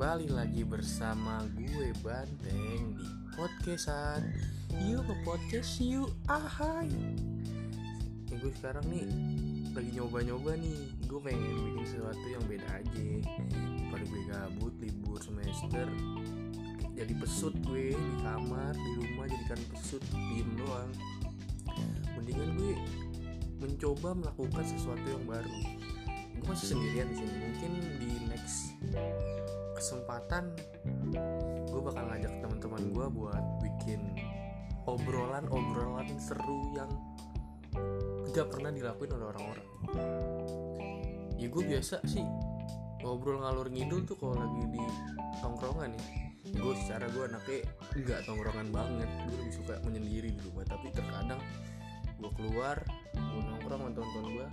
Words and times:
Kembali 0.00 0.32
lagi 0.32 0.64
bersama 0.64 1.44
gue 1.60 1.92
Banteng 2.00 2.96
di 2.96 3.04
podcastan. 3.36 4.32
Yuk 4.80 5.04
ke 5.04 5.14
podcast 5.28 5.76
yuk. 5.76 6.08
Ahai. 6.24 6.88
Ya, 8.32 8.40
Gue 8.40 8.48
sekarang 8.56 8.80
nih 8.88 9.04
lagi 9.76 9.92
nyoba-nyoba 9.92 10.56
nih. 10.56 10.96
Gue 11.04 11.20
pengen 11.20 11.52
bikin 11.52 11.84
sesuatu 11.84 12.26
yang 12.32 12.40
beda 12.48 12.80
aja. 12.80 13.08
Pada 13.92 14.04
gue 14.08 14.22
gabut 14.24 14.72
libur 14.80 15.20
semester. 15.20 15.84
Jadi 16.96 17.12
pesut 17.20 17.52
gue 17.68 17.92
di 17.92 18.12
kamar 18.24 18.72
di 18.72 18.90
rumah 19.04 19.28
jadikan 19.28 19.60
pesut 19.68 20.00
diem 20.16 20.48
doang. 20.64 20.88
Mendingan 22.16 22.56
gue 22.56 22.72
mencoba 23.60 24.16
melakukan 24.16 24.64
sesuatu 24.64 25.04
yang 25.04 25.28
baru. 25.28 25.52
Gue 26.40 26.46
masih 26.48 26.72
sendirian 26.72 27.04
di 27.12 27.20
sini. 27.20 27.36
Mungkin 27.36 27.72
di 28.00 28.19
kesempatan 30.20 30.52
gue 31.72 31.80
bakal 31.80 32.04
ngajak 32.12 32.32
teman-teman 32.44 32.82
gue 32.92 33.06
buat 33.08 33.44
bikin 33.64 34.00
obrolan-obrolan 34.84 36.12
seru 36.20 36.76
yang 36.76 36.92
gak 38.36 38.52
pernah 38.52 38.68
dilakuin 38.68 39.16
oleh 39.16 39.26
orang-orang. 39.32 39.68
Ya 41.40 41.48
gue 41.48 41.62
biasa 41.64 42.04
sih 42.04 42.20
ngobrol 43.00 43.40
ngalur 43.40 43.72
ngidul 43.72 44.04
tuh 44.04 44.20
kalau 44.20 44.36
lagi 44.36 44.76
di 44.76 44.84
tongkrongan 45.40 45.96
nih 45.96 46.04
gue 46.52 46.74
secara 46.84 47.08
gue 47.08 47.24
anaknya 47.24 47.64
nggak 47.96 48.20
tongkrongan 48.28 48.68
banget 48.68 49.08
gue 49.24 49.36
lebih 49.40 49.54
suka 49.56 49.74
menyendiri 49.88 50.36
di 50.36 50.40
rumah. 50.44 50.68
Tapi 50.68 50.92
terkadang 50.92 51.40
gue 52.20 52.30
keluar 52.36 52.76
gue 53.16 53.40
nongkrong 53.40 53.88
sama 53.88 53.96
teman-teman 53.96 54.26
gue 54.36 54.46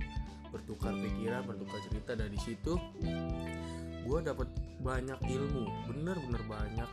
bertukar 0.48 0.96
pikiran 0.96 1.44
bertukar 1.44 1.80
cerita. 1.92 2.16
Dari 2.16 2.40
situ 2.40 2.80
gue 4.08 4.20
dapet 4.24 4.48
banyak 4.80 5.20
ilmu 5.28 5.68
bener-bener 5.92 6.42
banyak 6.48 6.90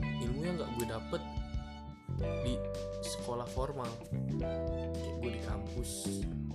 ilmu 0.00 0.40
yang 0.48 0.56
gak 0.56 0.70
gue 0.80 0.86
dapet 0.88 1.22
di 2.40 2.54
sekolah 3.04 3.44
formal. 3.52 3.90
Kayak 4.08 5.20
gue 5.20 5.30
di 5.36 5.40
kampus 5.44 5.90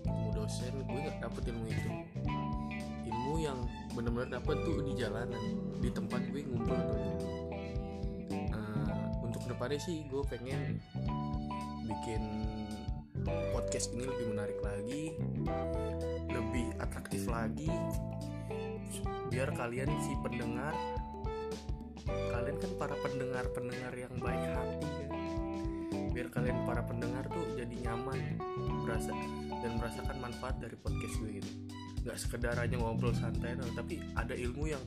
ketemu 0.01 0.29
dosen 0.33 0.73
gue 0.81 0.99
gak 1.05 1.17
dapet 1.21 1.43
ilmu 1.53 1.67
itu. 1.69 1.89
Ilmu 3.09 3.33
yang 3.37 3.59
bener-bener 3.93 4.41
dapet 4.41 4.57
tuh 4.65 4.81
di 4.81 4.93
jalanan 4.97 5.43
di 5.77 5.89
tempat 5.93 6.25
gue 6.33 6.41
ngumpul. 6.41 6.79
Uh, 8.49 8.89
untuk 9.21 9.45
depannya 9.45 9.77
sih 9.77 10.09
gue 10.09 10.23
pengen 10.25 10.81
bikin 11.85 12.23
podcast 13.53 13.93
ini 13.93 14.07
lebih 14.07 14.25
menarik 14.31 14.59
lagi 14.63 15.03
lebih 16.29 16.71
atraktif 16.79 17.27
lagi 17.27 17.67
biar 19.29 19.49
kalian 19.53 19.89
si 20.01 20.13
pendengar 20.25 20.73
kalian 22.09 22.57
kan 22.57 22.71
para 22.81 22.95
pendengar 23.05 23.45
pendengar 23.53 23.93
yang 23.93 24.13
baik 24.17 24.43
hati 24.49 24.89
kan 24.89 25.11
biar 26.09 26.27
kalian 26.33 26.57
para 26.65 26.81
pendengar 26.83 27.23
tuh 27.29 27.45
jadi 27.53 27.75
nyaman 27.85 28.17
merasa 28.83 29.13
dan 29.61 29.77
merasakan 29.77 30.17
manfaat 30.17 30.57
dari 30.57 30.75
podcast 30.81 31.15
gue 31.21 31.39
gitu 31.39 31.51
nggak 32.03 32.17
sekedar 32.17 32.55
hanya 32.57 32.79
ngobrol 32.79 33.13
santai 33.13 33.59
tapi 33.75 34.01
ada 34.15 34.31
ilmu 34.33 34.71
yang 34.71 34.81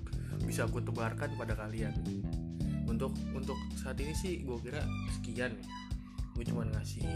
bisa 0.44 0.66
gue 0.68 0.82
tebarkan 0.82 1.30
pada 1.36 1.54
kalian. 1.54 1.94
Untuk 2.88 3.14
untuk 3.32 3.56
saat 3.78 3.96
ini 4.02 4.12
sih 4.12 4.42
gue 4.42 4.58
kira 4.60 4.82
sekian. 5.20 5.54
Gue 6.32 6.44
cuma 6.48 6.64
ngasih 6.66 7.06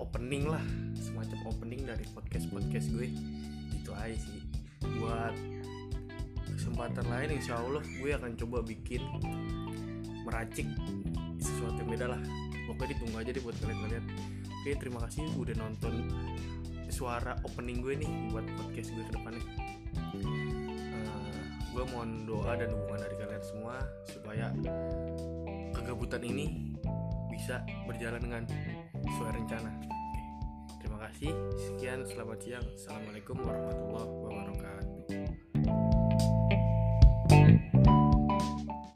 opening 0.00 0.48
lah 0.48 0.64
semacam 0.96 1.38
opening 1.52 1.84
dari 1.86 2.04
podcast 2.10 2.48
podcast 2.50 2.88
gue. 2.90 3.08
Itu 3.72 3.92
aja 3.94 4.16
sih. 4.16 4.40
Buat 4.98 5.34
kesempatan 6.72 7.04
lain 7.04 7.36
insya 7.36 7.60
Allah 7.60 7.84
gue 7.84 8.10
akan 8.16 8.32
coba 8.32 8.64
bikin 8.64 9.04
meracik 10.24 10.64
sesuatu 11.36 11.84
yang 11.84 11.90
beda 11.92 12.06
lah. 12.16 12.20
Pokoknya 12.64 12.96
ditunggu 12.96 13.16
aja 13.20 13.30
deh 13.36 13.42
buat 13.44 13.56
kalian-kalian. 13.60 14.04
Oke 14.40 14.70
terima 14.80 15.04
kasih 15.04 15.28
udah 15.36 15.52
nonton 15.60 16.08
suara 16.88 17.36
opening 17.44 17.84
gue 17.84 18.00
nih 18.00 18.08
buat 18.32 18.48
podcast 18.56 18.88
gue 18.88 19.04
ke 19.04 19.12
depannya. 19.12 19.44
Uh, 20.16 21.44
gue 21.76 21.84
mohon 21.92 22.24
doa 22.24 22.56
dan 22.56 22.72
dukungan 22.72 23.00
dari 23.04 23.16
kalian 23.20 23.44
semua 23.44 23.76
supaya 24.08 24.48
kegabutan 25.76 26.24
ini 26.24 26.72
bisa 27.28 27.60
berjalan 27.84 28.16
dengan 28.24 28.42
sesuai 28.96 29.44
rencana. 29.44 29.70
Oke, 29.76 30.22
terima 30.80 31.04
kasih. 31.04 31.36
Sekian 31.68 32.00
selamat 32.08 32.38
siang. 32.40 32.64
Assalamualaikum 32.64 33.36
warahmatullahi 33.44 34.08
wabarakatuh 34.08 34.31